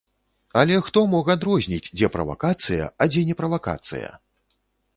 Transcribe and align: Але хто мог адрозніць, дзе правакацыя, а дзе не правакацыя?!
Але 0.61 0.77
хто 0.85 1.03
мог 1.11 1.25
адрозніць, 1.33 1.91
дзе 1.97 2.09
правакацыя, 2.17 2.89
а 2.89 3.03
дзе 3.15 3.21
не 3.31 3.35
правакацыя?! 3.43 4.13